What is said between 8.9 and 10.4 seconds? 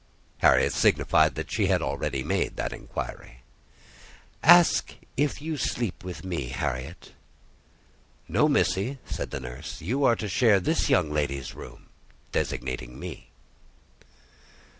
said the nurse: "you are to